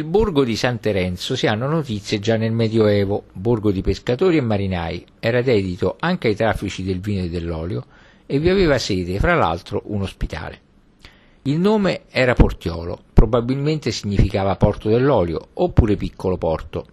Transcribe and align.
Il 0.00 0.06
borgo 0.06 0.44
di 0.44 0.54
San 0.54 0.78
Terenzo 0.78 1.34
si 1.34 1.48
hanno 1.48 1.66
notizie 1.66 2.20
già 2.20 2.36
nel 2.36 2.52
Medioevo, 2.52 3.24
borgo 3.32 3.72
di 3.72 3.82
pescatori 3.82 4.36
e 4.36 4.40
marinai, 4.40 5.04
era 5.18 5.42
dedito 5.42 5.96
anche 5.98 6.28
ai 6.28 6.36
traffici 6.36 6.84
del 6.84 7.00
vino 7.00 7.24
e 7.24 7.28
dell'olio 7.28 7.84
e 8.24 8.38
vi 8.38 8.48
aveva 8.48 8.78
sede, 8.78 9.18
fra 9.18 9.34
l'altro, 9.34 9.82
un 9.86 10.02
ospitale. 10.02 10.60
Il 11.42 11.58
nome 11.58 12.02
era 12.10 12.34
Portiolo, 12.34 13.02
probabilmente 13.12 13.90
significava 13.90 14.54
porto 14.54 14.88
dell'olio 14.88 15.48
oppure 15.54 15.96
piccolo 15.96 16.38
porto. 16.38 16.86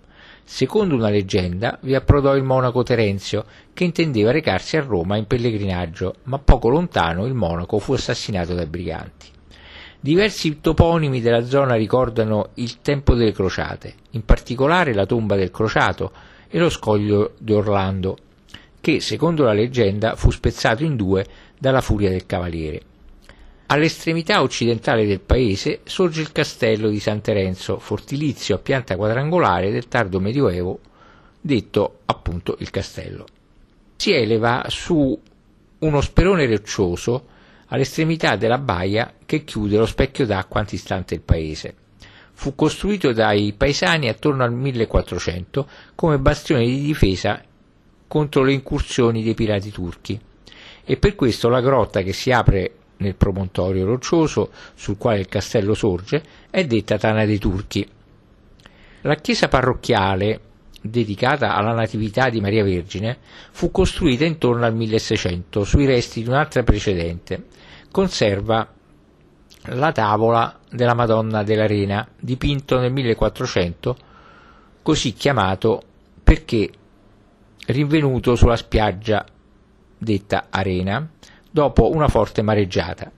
Secondo 0.44 0.96
una 0.96 1.10
leggenda 1.10 1.78
vi 1.84 1.94
approdò 1.94 2.36
il 2.36 2.42
monaco 2.42 2.82
Terenzio 2.82 3.46
che 3.76 3.84
intendeva 3.84 4.32
recarsi 4.32 4.78
a 4.78 4.82
Roma 4.82 5.16
in 5.16 5.28
pellegrinaggio, 5.28 6.16
ma 6.24 6.40
poco 6.40 6.70
lontano 6.70 7.28
il 7.28 7.36
monaco 7.36 7.78
fu 7.78 7.94
assassinato 7.94 8.56
dai 8.56 8.66
briganti. 8.66 9.34
Diversi 10.06 10.62
toponimi 10.62 11.20
della 11.20 11.44
zona 11.48 11.74
ricordano 11.74 12.50
il 12.56 12.80
tempo 12.82 13.16
delle 13.16 13.32
crociate, 13.32 13.96
in 14.12 14.24
particolare 14.24 14.94
la 14.94 15.08
tomba 15.08 15.36
del 15.36 15.50
crociato 15.50 16.12
e 16.48 16.60
lo 16.60 16.70
scoglio 16.70 17.34
di 17.40 17.54
Orlando, 17.54 18.16
che, 18.80 19.00
secondo 19.00 19.46
la 19.46 19.54
leggenda, 19.54 20.16
fu 20.16 20.30
spezzato 20.30 20.84
in 20.84 20.96
due 20.96 21.26
dalla 21.58 21.82
furia 21.82 22.12
del 22.12 22.28
cavaliere. 22.28 22.82
All'estremità 23.66 24.44
occidentale 24.44 25.08
del 25.08 25.22
paese 25.22 25.80
sorge 25.86 26.22
il 26.22 26.32
castello 26.32 26.90
di 26.90 27.00
San 27.00 27.22
Terenzo, 27.22 27.80
fortilizio 27.80 28.54
a 28.54 28.60
pianta 28.60 28.98
quadrangolare 28.98 29.72
del 29.72 29.88
tardo 29.88 30.20
medioevo, 30.20 30.82
detto 31.42 32.02
appunto 32.06 32.58
il 32.60 32.70
castello. 32.70 33.26
Si 33.96 34.12
eleva 34.12 34.66
su 34.68 35.20
uno 35.80 36.02
sperone 36.02 36.46
roccioso 36.46 37.34
all'estremità 37.68 38.36
della 38.36 38.58
baia 38.58 39.14
che 39.26 39.44
chiude 39.44 39.78
lo 39.78 39.86
specchio 39.86 40.26
d'acqua 40.26 40.60
antistante 40.60 41.14
il 41.16 41.22
paese. 41.22 41.76
Fu 42.34 42.54
costruito 42.54 43.14
dai 43.14 43.54
paesani 43.54 44.10
attorno 44.10 44.44
al 44.44 44.54
1400 44.54 45.68
come 45.96 46.20
bastione 46.20 46.66
di 46.66 46.82
difesa 46.82 47.42
contro 48.08 48.44
le 48.44 48.54
incursioni 48.54 49.24
dei 49.24 49.34
pirati 49.34 49.72
turchi 49.72 50.20
e 50.84 50.98
per 50.98 51.16
questo 51.16 51.50
la 51.50 51.62
grotta 51.62 52.02
che 52.02 52.14
si 52.14 52.32
apre 52.32 52.74
nel 52.98 53.16
promontorio 53.16 53.86
roccioso 53.86 54.52
sul 54.76 54.98
quale 54.98 55.20
il 55.20 55.28
castello 55.28 55.74
sorge 55.74 56.24
è 56.50 56.66
detta 56.66 56.98
Tana 56.98 57.26
dei 57.26 57.40
Turchi. 57.40 57.88
La 59.02 59.16
chiesa 59.16 59.48
parrocchiale 59.48 60.40
dedicata 60.90 61.56
alla 61.56 61.74
Natività 61.74 62.30
di 62.30 62.40
Maria 62.40 62.64
Vergine, 62.64 63.18
fu 63.52 63.72
costruita 63.72 64.26
intorno 64.26 64.66
al 64.66 64.76
1600 64.76 65.64
sui 65.64 65.86
resti 65.86 66.22
di 66.22 66.30
un'altra 66.30 66.64
precedente. 66.64 67.46
Conserva 67.92 68.68
la 69.70 69.92
tavola 69.92 70.60
della 70.70 70.94
Madonna 70.94 71.44
dell'Arena, 71.44 72.08
dipinto 72.20 72.80
nel 72.80 72.92
1400, 72.92 73.98
così 74.82 75.14
chiamato 75.14 75.82
perché 76.24 76.70
rinvenuto 77.68 78.36
sulla 78.36 78.56
spiaggia 78.56 79.26
detta 79.98 80.48
Arena 80.50 81.10
dopo 81.50 81.90
una 81.92 82.08
forte 82.08 82.42
mareggiata 82.42 83.12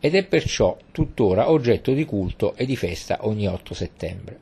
ed 0.00 0.14
è 0.14 0.24
perciò 0.24 0.76
tuttora 0.90 1.50
oggetto 1.50 1.92
di 1.92 2.04
culto 2.04 2.54
e 2.54 2.66
di 2.66 2.76
festa 2.76 3.18
ogni 3.20 3.46
8 3.46 3.74
settembre. 3.74 4.40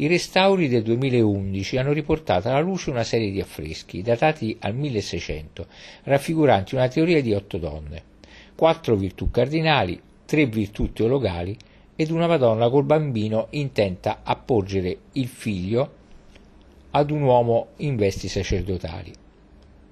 I 0.00 0.06
restauri 0.06 0.68
del 0.68 0.82
2011 0.82 1.76
hanno 1.76 1.92
riportato 1.92 2.48
alla 2.48 2.60
luce 2.60 2.88
una 2.88 3.04
serie 3.04 3.30
di 3.30 3.38
affreschi 3.38 4.00
datati 4.00 4.56
al 4.60 4.74
1600, 4.74 5.66
raffiguranti 6.04 6.74
una 6.74 6.88
teoria 6.88 7.20
di 7.20 7.34
otto 7.34 7.58
donne, 7.58 8.02
quattro 8.54 8.96
virtù 8.96 9.30
cardinali, 9.30 10.00
tre 10.24 10.46
virtù 10.46 10.90
teologali 10.94 11.54
ed 11.96 12.10
una 12.10 12.26
Madonna 12.26 12.70
col 12.70 12.84
bambino 12.84 13.48
intenta 13.50 14.20
a 14.22 14.36
porgere 14.36 14.96
il 15.12 15.28
figlio 15.28 15.92
ad 16.92 17.10
un 17.10 17.20
uomo 17.20 17.66
in 17.80 17.96
vesti 17.96 18.28
sacerdotali. 18.28 19.12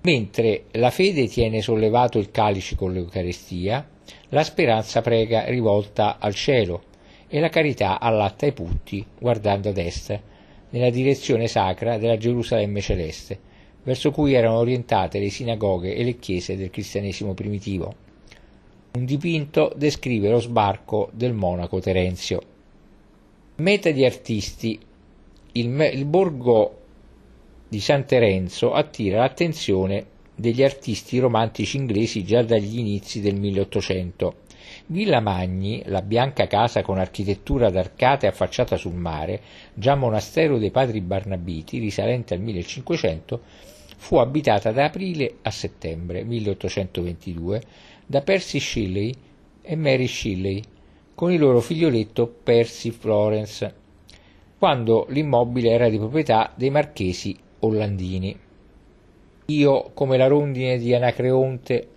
Mentre 0.01 0.64
la 0.70 0.89
fede 0.89 1.29
tiene 1.29 1.61
sollevato 1.61 2.18
il 2.18 2.30
calice 2.30 2.77
con 2.77 2.95
l'Eucarestia, 2.95 3.86
la 4.30 4.42
speranza 4.42 5.02
prega 5.02 5.45
rivolta 5.45 6.17
al 6.18 6.35
cielo 6.35 6.87
e 7.28 7.40
la 7.40 7.50
carità 7.50 8.00
allatta 8.00 8.46
i 8.46 8.52
putti 8.52 9.05
guardando 9.18 9.68
ad 9.68 9.78
est, 9.78 10.18
nella 10.70 10.90
direzione 10.90 11.46
sacra 11.46 11.98
della 11.98 12.16
Gerusalemme 12.16 12.80
celeste, 12.80 13.39
verso 13.83 14.11
cui 14.11 14.34
erano 14.34 14.58
orientate 14.58 15.18
le 15.18 15.30
sinagoghe 15.30 15.94
e 15.94 16.05
le 16.05 16.18
chiese 16.18 16.56
del 16.56 16.70
cristianesimo 16.70 17.34
primitivo. 17.34 17.94
Un 18.92 19.05
dipinto 19.05 19.72
descrive 19.77 20.30
lo 20.30 20.40
sbarco 20.40 21.11
del 21.12 21.33
monaco 21.33 21.80
Terenzio. 21.80 22.40
Meta 23.56 23.90
di 23.90 24.05
artisti, 24.05 24.78
il, 25.52 25.90
il 25.92 26.05
borgo 26.05 26.77
di 27.68 27.80
San 27.80 28.06
Terenzo 28.06 28.72
attira 28.72 29.18
l'attenzione 29.18 30.17
degli 30.34 30.62
artisti 30.62 31.18
romantici 31.18 31.77
inglesi 31.77 32.24
già 32.24 32.42
dagli 32.42 32.78
inizi 32.78 33.20
del 33.20 33.34
1800 33.34 34.46
Villa 34.90 35.20
Magni, 35.20 35.82
la 35.84 36.00
bianca 36.00 36.46
casa 36.46 36.80
con 36.80 36.98
architettura 36.98 37.66
ad 37.66 37.76
arcate 37.76 38.26
affacciata 38.26 38.78
sul 38.78 38.94
mare, 38.94 39.40
già 39.74 39.94
monastero 39.94 40.56
dei 40.56 40.70
padri 40.70 41.02
Barnabiti, 41.02 41.78
risalente 41.78 42.32
al 42.32 42.40
1500, 42.40 43.40
fu 43.98 44.16
abitata 44.16 44.72
da 44.72 44.84
aprile 44.84 45.36
a 45.42 45.50
settembre 45.50 46.24
1822 46.24 47.62
da 48.06 48.22
Percy 48.22 48.58
Shelley 48.58 49.14
e 49.60 49.76
Mary 49.76 50.06
Shelley, 50.06 50.62
con 51.14 51.32
il 51.32 51.38
loro 51.38 51.60
figlioletto 51.60 52.26
Percy 52.26 52.90
Florence, 52.90 53.74
quando 54.56 55.05
l'immobile 55.10 55.68
era 55.68 55.90
di 55.90 55.98
proprietà 55.98 56.50
dei 56.55 56.70
marchesi 56.70 57.36
Ollandini. 57.58 58.34
Io, 59.48 59.90
come 59.92 60.16
la 60.16 60.28
rondine 60.28 60.78
di 60.78 60.94
Anacreonte, 60.94 61.88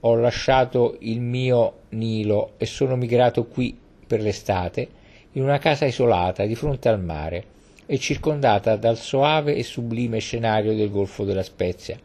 ho 0.00 0.14
lasciato 0.16 0.96
il 1.00 1.22
mio 1.22 1.83
Nilo 1.94 2.52
e 2.58 2.66
sono 2.66 2.96
migrato 2.96 3.46
qui 3.46 3.76
per 4.06 4.20
l'estate, 4.20 4.88
in 5.32 5.42
una 5.42 5.58
casa 5.58 5.86
isolata 5.86 6.44
di 6.44 6.54
fronte 6.54 6.88
al 6.88 7.02
mare 7.02 7.44
e 7.86 7.98
circondata 7.98 8.76
dal 8.76 8.96
soave 8.96 9.54
e 9.54 9.62
sublime 9.62 10.18
scenario 10.18 10.74
del 10.74 10.90
Golfo 10.90 11.24
della 11.24 11.42
Spezia. 11.42 11.98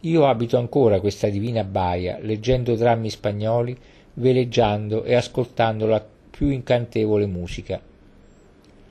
Io 0.00 0.26
abito 0.26 0.56
ancora 0.56 1.00
questa 1.00 1.28
divina 1.28 1.62
baia, 1.62 2.18
leggendo 2.20 2.74
drammi 2.74 3.10
spagnoli, 3.10 3.76
veleggiando 4.14 5.04
e 5.04 5.14
ascoltando 5.14 5.86
la 5.86 6.04
più 6.30 6.48
incantevole 6.48 7.26
musica. 7.26 7.80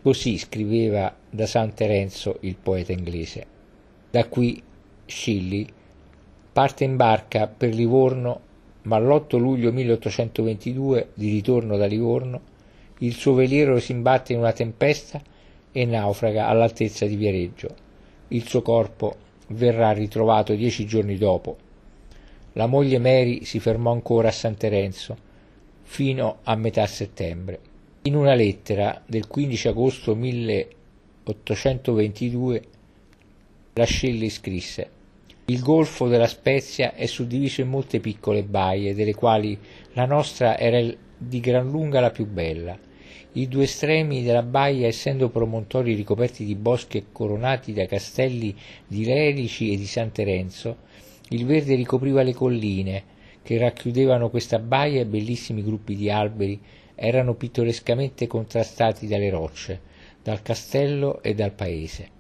Così 0.02 0.38
scriveva 0.38 1.14
da 1.30 1.46
San 1.46 1.74
Terenzo 1.74 2.38
il 2.42 2.56
poeta 2.56 2.92
inglese. 2.92 3.46
Da 4.12 4.26
qui 4.26 4.62
Shelley 5.06 5.68
parte 6.52 6.84
in 6.84 6.96
barca 6.96 7.48
per 7.48 7.74
Livorno, 7.74 8.42
ma 8.84 8.98
l'8 8.98 9.38
luglio 9.38 9.72
1822, 9.72 11.10
di 11.14 11.30
ritorno 11.30 11.78
da 11.78 11.86
Livorno, 11.86 12.42
il 13.00 13.14
suo 13.14 13.34
veliero 13.34 13.80
si 13.80 13.92
imbatte 13.92 14.34
in 14.34 14.40
una 14.40 14.52
tempesta 14.52 15.22
e 15.72 15.86
naufraga 15.86 16.48
all'altezza 16.48 17.06
di 17.06 17.16
Viareggio. 17.16 17.88
Il 18.30 18.48
suo 18.48 18.62
corpo 18.62 19.16
verrà 19.48 19.92
ritrovato 19.92 20.54
dieci 20.54 20.86
giorni 20.86 21.18
dopo. 21.18 21.58
La 22.54 22.68
moglie 22.68 23.00
Mary 23.00 23.44
si 23.46 23.60
fermò 23.60 23.92
ancora 23.92 24.30
a 24.30 24.32
San 24.32 24.58
Terenzo 24.58 25.28
fino 25.84 26.40
a 26.44 26.56
metà 26.56 26.86
settembre. 26.86 27.60
In 28.04 28.16
una 28.16 28.34
lettera 28.34 29.02
del 29.06 29.28
15 29.28 29.68
agosto 29.68 30.16
1822 30.16 32.64
la 33.74 33.86
Shelley 33.86 34.30
scrisse 34.30 34.90
il 35.50 35.62
golfo 35.62 36.08
della 36.08 36.28
Spezia 36.28 36.94
è 36.94 37.08
suddiviso 37.08 37.62
in 37.62 37.70
molte 37.70 38.00
piccole 38.00 38.44
baie, 38.44 38.94
delle 38.94 39.16
quali 39.16 39.58
la 39.94 40.06
nostra 40.06 40.60
era 40.60 40.80
di 41.18 41.40
gran 41.40 41.72
lunga 41.72 42.00
la 42.00 42.12
più 42.12 42.28
bella. 42.28 42.78
I 43.32 43.48
due 43.48 43.64
estremi 43.64 44.22
della 44.22 44.44
baia, 44.44 44.86
essendo 44.86 45.30
promontori 45.30 45.96
ricoperti 45.96 46.46
di 46.46 46.54
boschi 46.54 46.98
e 46.98 47.06
coronati 47.12 47.74
da 47.74 47.88
castelli 47.88 48.56
di 48.86 49.04
Lerici 49.06 49.74
e 49.74 49.78
di 49.78 49.88
San 49.88 50.12
Terenzo, 50.12 50.78
il 51.30 51.48
verde 51.48 51.74
ricopriva 51.74 52.22
le 52.22 52.36
colline 52.36 53.04
che 53.42 53.58
racchiudevano 53.58 54.30
questa 54.30 54.60
baia 54.60 55.02
e 55.02 55.08
bellissimi 55.08 55.64
gruppi 55.64 55.96
di 55.96 56.12
alberi 56.12 56.62
erano 56.94 57.34
pittorescamente 57.34 58.28
contrastati 58.28 59.08
dalle 59.08 59.32
rocce, 59.32 59.82
dal 60.22 60.44
castello 60.44 61.24
e 61.24 61.34
dal 61.34 61.54
paese 61.54 62.18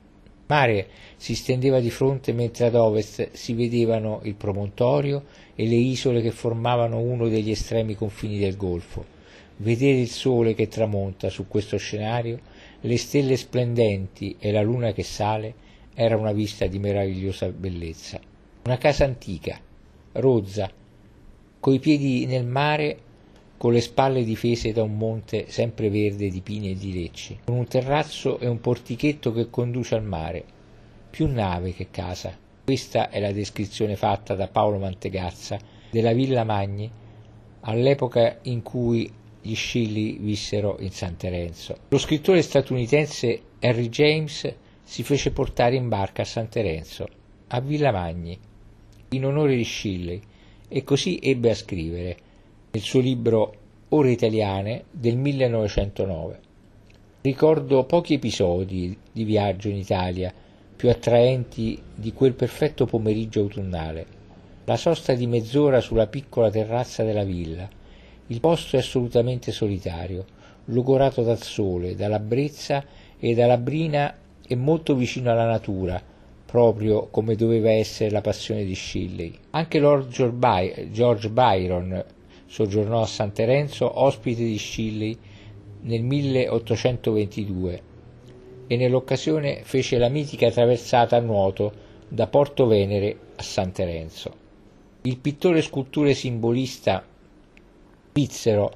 mare 0.50 0.88
si 1.16 1.36
stendeva 1.36 1.80
di 1.80 1.92
fronte 1.92 2.34
mentre 2.34 2.66
ad 2.66 2.76
ovest 2.76 3.32
si 3.34 3.54
vedevano 3.54 4.20
il 4.24 4.36
promontorio 4.36 5.26
e 5.56 5.68
le 5.68 5.76
isole 5.76 6.22
che 6.22 6.32
formavano 6.32 7.00
uno 7.00 7.28
degli 7.28 7.52
estremi 7.52 7.96
confini 7.96 8.40
del 8.40 8.58
golfo. 8.58 9.18
Vedere 9.58 10.00
il 10.00 10.10
sole 10.10 10.56
che 10.56 10.68
tramonta 10.68 11.30
su 11.30 11.48
questo 11.48 11.78
scenario, 11.78 12.40
le 12.82 12.98
stelle 12.98 13.36
splendenti 13.36 14.38
e 14.40 14.52
la 14.52 14.62
luna 14.62 14.92
che 14.92 15.04
sale 15.04 15.54
era 15.94 16.18
una 16.18 16.32
vista 16.32 16.66
di 16.66 16.80
meravigliosa 16.80 17.50
bellezza. 17.50 18.20
Una 18.64 18.78
casa 18.78 19.04
antica, 19.04 19.60
rozza, 20.14 20.72
coi 21.60 21.80
piedi 21.80 22.26
nel 22.26 22.46
mare, 22.46 22.98
con 23.60 23.74
le 23.74 23.82
spalle 23.82 24.24
difese 24.24 24.72
da 24.72 24.84
un 24.84 24.96
monte 24.96 25.50
sempre 25.50 25.90
verde 25.90 26.30
di 26.30 26.40
pini 26.40 26.72
e 26.72 26.76
di 26.76 26.94
lecci, 26.94 27.40
con 27.44 27.58
un 27.58 27.68
terrazzo 27.68 28.40
e 28.40 28.48
un 28.48 28.62
portichetto 28.62 29.34
che 29.34 29.50
conduce 29.50 29.96
al 29.96 30.04
mare, 30.06 30.46
più 31.10 31.28
nave 31.28 31.74
che 31.74 31.90
casa. 31.92 32.34
Questa 32.64 33.10
è 33.10 33.20
la 33.20 33.34
descrizione 33.34 33.98
fatta 33.98 34.34
da 34.34 34.48
Paolo 34.48 34.78
Mantegazza 34.78 35.60
della 35.92 36.14
Villa 36.14 36.46
Magni 36.46 36.90
all'epoca 37.60 38.40
in 38.44 38.62
cui 38.62 39.12
gli 39.42 39.56
Scilli 39.56 40.20
vissero 40.22 40.78
in 40.80 40.92
San 40.92 41.18
Terenzo. 41.18 41.80
Lo 41.90 41.98
scrittore 41.98 42.42
statunitense 42.42 43.42
Henry 43.60 43.90
James 43.90 44.54
si 44.82 45.04
fece 45.04 45.32
portare 45.32 45.76
in 45.76 45.90
barca 45.90 46.22
a 46.22 46.26
San 46.26 46.48
Terenzo, 46.48 47.06
a 47.48 47.60
Villa 47.60 47.92
Magni, 47.92 48.40
in 49.10 49.26
onore 49.26 49.58
di 49.58 49.64
Scilli, 49.64 50.22
e 50.70 50.84
così 50.86 51.20
ebbe 51.22 51.50
a 51.50 51.56
scrivere 51.56 52.18
nel 52.72 52.82
suo 52.84 53.00
libro 53.00 53.54
Ore 53.90 54.12
italiane 54.12 54.84
del 54.92 55.18
1909. 55.18 56.40
Ricordo 57.22 57.84
pochi 57.86 58.14
episodi 58.14 58.96
di 59.12 59.24
viaggio 59.24 59.70
in 59.70 59.78
Italia 59.78 60.32
più 60.76 60.90
attraenti 60.90 61.82
di 61.96 62.14
quel 62.14 62.34
perfetto 62.34 62.86
pomeriggio 62.86 63.40
autunnale. 63.42 64.06
La 64.66 64.78
sosta 64.78 65.16
di 65.16 65.26
mezz'ora 65.26 65.82
sulla 65.82 66.06
piccola 66.06 66.52
terrazza 66.52 67.04
della 67.04 67.24
villa. 67.24 67.68
Il 68.28 68.40
posto 68.40 68.76
è 68.76 68.80
assolutamente 68.80 69.52
solitario, 69.52 70.24
logorato 70.66 71.24
dal 71.24 71.42
sole, 71.42 71.96
dalla 71.96 72.20
brezza 72.20 72.86
e 73.20 73.34
dalla 73.34 73.58
brina 73.58 74.16
e 74.48 74.56
molto 74.56 74.94
vicino 74.94 75.32
alla 75.32 75.48
natura, 75.48 76.00
proprio 76.46 77.08
come 77.08 77.34
doveva 77.34 77.72
essere 77.72 78.12
la 78.12 78.22
passione 78.22 78.64
di 78.64 78.76
Shelley. 78.76 79.34
Anche 79.50 79.80
Lord 79.80 80.10
George 80.92 81.30
Byron 81.30 82.04
soggiornò 82.50 83.02
a 83.02 83.06
San 83.06 83.32
Terenzo 83.32 84.02
ospite 84.02 84.44
di 84.44 84.58
Shelley 84.58 85.18
nel 85.82 86.02
1822 86.04 87.82
e 88.68 88.76
nell'occasione 88.76 89.62
fece 89.64 89.98
la 89.98 90.10
mitica 90.10 90.52
traversata 90.52 91.16
a 91.16 91.22
nuoto 91.22 91.72
da 92.08 92.28
Porto 92.28 92.68
Venere 92.68 93.18
a 93.36 93.42
San 93.42 93.72
Terenzo. 93.72 94.48
Il 95.04 95.18
pittore 95.18 95.62
scultore 95.62 96.14
simbolista 96.14 97.06
svizzero 98.20 98.72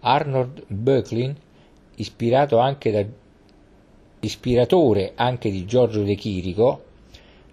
Arnold 0.00 0.64
Böcklin, 0.66 1.34
ispirato 1.96 2.58
anche 2.58 2.90
da, 2.90 3.02
ispiratore 4.20 5.12
anche 5.14 5.50
di 5.50 5.64
Giorgio 5.64 6.02
De 6.02 6.14
Chirico, 6.14 6.82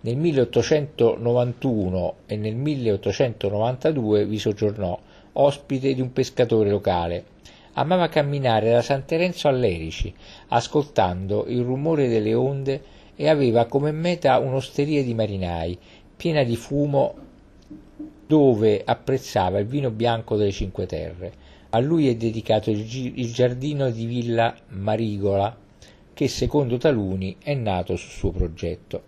nel 0.02 0.18
1891 0.18 2.16
e 2.26 2.36
nel 2.36 2.56
1892 2.56 4.26
vi 4.26 4.38
soggiornò 4.38 5.00
ospite 5.40 5.94
di 5.94 6.02
un 6.02 6.12
pescatore 6.12 6.70
locale. 6.70 7.38
Amava 7.74 8.10
camminare 8.10 8.72
da 8.72 8.82
San 8.82 9.06
Terenzo 9.06 9.48
a 9.48 9.52
Lerici, 9.52 10.14
ascoltando 10.50 11.46
il 11.48 11.62
rumore 11.62 12.08
delle 12.08 12.34
onde 12.34 12.82
e 13.16 13.30
aveva 13.30 13.66
come 13.66 13.92
meta 13.92 14.38
un'osteria 14.40 15.04
di 15.04 15.14
marinai, 15.14 15.78
piena 16.16 16.44
di 16.44 16.56
fumo, 16.56 17.16
dove 18.28 18.82
apprezzava 18.84 19.60
il 19.60 19.66
vino 19.66 19.92
bianco 19.92 20.36
delle 20.36 20.52
Cinque 20.52 20.86
Terre. 20.86 21.32
A 21.72 21.80
lui 21.80 22.10
è 22.10 22.16
dedicato 22.16 22.70
il, 22.70 22.80
il 23.20 23.34
giardino 23.34 23.90
di 23.92 24.06
Villa 24.06 24.56
Marigola, 24.70 25.56
che 26.14 26.28
secondo 26.28 26.78
taluni 26.78 27.38
è 27.42 27.54
nato 27.54 27.96
su 27.96 28.10
suo 28.10 28.32
progetto. 28.32 29.04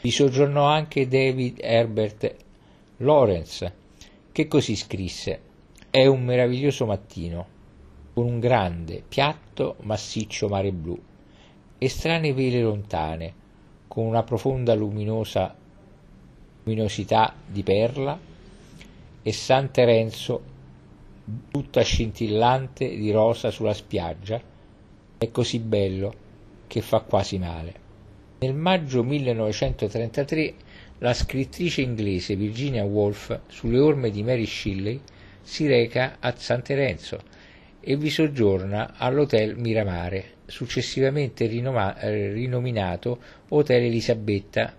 Vi 0.00 0.10
soggiornò 0.10 0.64
anche 0.64 1.08
David 1.08 1.58
Herbert 1.60 2.34
Lawrence, 2.98 3.72
che 4.32 4.48
così 4.48 4.76
scrisse: 4.76 5.40
È 5.96 6.04
un 6.04 6.24
meraviglioso 6.24 6.84
mattino, 6.84 7.46
con 8.12 8.26
un 8.26 8.38
grande, 8.38 9.02
piatto, 9.08 9.76
massiccio 9.84 10.46
mare 10.46 10.70
blu, 10.70 11.00
e 11.78 11.88
strane 11.88 12.34
vele 12.34 12.60
lontane, 12.60 13.32
con 13.88 14.04
una 14.04 14.22
profonda 14.22 14.74
luminosa 14.74 15.56
luminosità 16.64 17.32
di 17.46 17.62
perla, 17.62 18.20
e 19.22 19.32
San 19.32 19.70
Terenzo 19.70 20.42
tutta 21.50 21.80
scintillante 21.80 22.94
di 22.94 23.10
rosa 23.10 23.50
sulla 23.50 23.72
spiaggia, 23.72 24.38
è 25.16 25.30
così 25.30 25.60
bello 25.60 26.12
che 26.66 26.82
fa 26.82 27.00
quasi 27.00 27.38
male. 27.38 27.74
Nel 28.40 28.52
maggio 28.52 29.02
1933 29.02 30.54
la 30.98 31.14
scrittrice 31.14 31.80
inglese 31.80 32.36
Virginia 32.36 32.84
Woolf, 32.84 33.40
sulle 33.46 33.78
orme 33.78 34.10
di 34.10 34.22
Mary 34.22 34.44
Shelley, 34.44 35.00
si 35.46 35.68
reca 35.68 36.16
a 36.18 36.34
San 36.36 36.60
Terenzo 36.60 37.20
e 37.80 37.96
vi 37.96 38.10
soggiorna 38.10 38.94
all'Hotel 38.96 39.56
Miramare, 39.56 40.24
successivamente 40.44 41.46
rinoma- 41.46 41.96
eh, 42.00 42.32
rinominato 42.32 43.20
Hotel 43.50 43.84
Elisabetta 43.84 44.74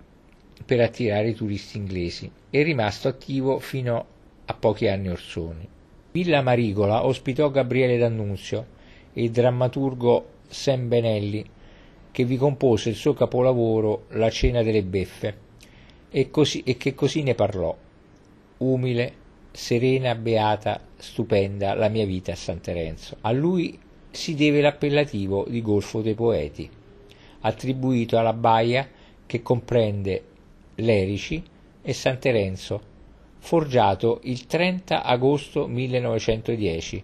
per 0.65 0.81
attirare 0.81 1.29
i 1.29 1.33
turisti 1.33 1.77
inglesi, 1.77 2.29
e 2.49 2.63
rimasto 2.63 3.07
attivo 3.07 3.59
fino 3.59 4.05
a 4.43 4.53
pochi 4.53 4.89
anni 4.89 5.07
orsoni. 5.07 5.65
Villa 6.11 6.41
Marigola 6.41 7.05
ospitò 7.05 7.49
Gabriele 7.49 7.97
D'Annunzio 7.97 8.65
e 9.13 9.23
il 9.23 9.31
drammaturgo 9.31 10.31
Sam 10.49 10.89
Benelli, 10.89 11.45
che 12.11 12.25
vi 12.25 12.35
compose 12.35 12.89
il 12.89 12.95
suo 12.95 13.13
capolavoro 13.13 14.07
La 14.09 14.29
cena 14.29 14.61
delle 14.63 14.83
beffe 14.83 15.37
e, 16.09 16.29
così, 16.29 16.61
e 16.65 16.75
che 16.75 16.93
così 16.93 17.23
ne 17.23 17.35
parlò. 17.35 17.73
Umile, 18.57 19.13
serena, 19.57 20.13
beata, 20.13 20.79
stupenda 20.97 21.73
la 21.73 21.89
mia 21.89 22.05
vita 22.05 22.33
a 22.33 22.35
San 22.35 22.61
Terenzo. 22.61 23.17
A 23.21 23.31
lui 23.31 23.77
si 24.11 24.35
deve 24.35 24.61
l'appellativo 24.61 25.45
di 25.49 25.63
Golfo 25.63 26.01
dei 26.01 26.13
Poeti, 26.13 26.69
attribuito 27.39 28.19
alla 28.19 28.33
baia 28.33 28.87
che 29.25 29.41
comprende 29.41 30.23
Lerici 30.75 31.43
e 31.81 31.93
San 31.93 32.19
Terenzo, 32.19 32.79
forgiato 33.39 34.19
il 34.25 34.45
30 34.45 35.01
agosto 35.01 35.65
1910 35.65 37.03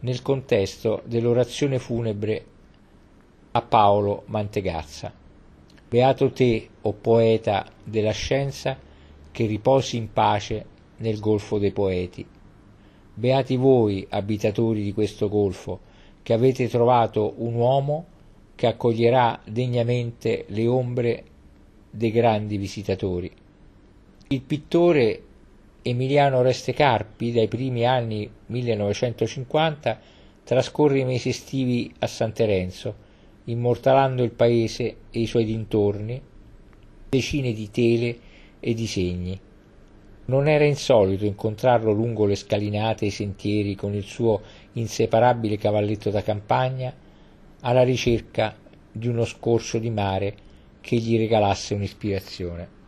nel 0.00 0.22
contesto 0.22 1.02
dell'orazione 1.04 1.78
funebre 1.78 2.44
a 3.50 3.60
Paolo 3.60 4.22
Mantegazza. 4.26 5.12
Beato 5.86 6.30
te, 6.30 6.66
o 6.80 6.94
poeta 6.94 7.66
della 7.84 8.12
scienza, 8.12 8.78
che 9.30 9.44
riposi 9.44 9.98
in 9.98 10.10
pace 10.10 10.78
nel 11.00 11.18
golfo 11.18 11.58
dei 11.58 11.72
poeti. 11.72 12.26
Beati 13.12 13.56
voi, 13.56 14.06
abitatori 14.08 14.82
di 14.82 14.92
questo 14.92 15.28
golfo, 15.28 15.80
che 16.22 16.32
avete 16.32 16.68
trovato 16.68 17.34
un 17.38 17.54
uomo 17.54 18.06
che 18.54 18.66
accoglierà 18.66 19.40
degnamente 19.44 20.44
le 20.48 20.66
ombre 20.66 21.24
dei 21.90 22.10
grandi 22.10 22.56
visitatori. 22.56 23.30
Il 24.28 24.42
pittore 24.42 25.22
Emiliano 25.82 26.42
Restecarpi, 26.42 27.32
dai 27.32 27.48
primi 27.48 27.86
anni 27.86 28.30
1950, 28.46 30.00
trascorre 30.44 31.00
i 31.00 31.04
mesi 31.04 31.30
estivi 31.30 31.92
a 32.00 32.06
San 32.06 32.32
Terenzo, 32.32 32.94
immortalando 33.44 34.22
il 34.22 34.30
paese 34.30 34.96
e 35.10 35.20
i 35.20 35.26
suoi 35.26 35.44
dintorni, 35.44 36.20
decine 37.08 37.52
di 37.52 37.70
tele 37.70 38.18
e 38.60 38.74
disegni. 38.74 39.40
Non 40.30 40.46
era 40.46 40.64
insolito 40.64 41.24
incontrarlo 41.24 41.90
lungo 41.90 42.24
le 42.24 42.36
scalinate 42.36 43.04
e 43.04 43.08
i 43.08 43.10
sentieri 43.10 43.74
con 43.74 43.94
il 43.94 44.04
suo 44.04 44.40
inseparabile 44.74 45.58
cavalletto 45.58 46.10
da 46.10 46.22
campagna, 46.22 46.94
alla 47.62 47.82
ricerca 47.82 48.56
di 48.92 49.08
uno 49.08 49.24
scorcio 49.24 49.78
di 49.78 49.90
mare 49.90 50.34
che 50.80 50.94
gli 50.98 51.18
regalasse 51.18 51.74
un'ispirazione. 51.74 52.79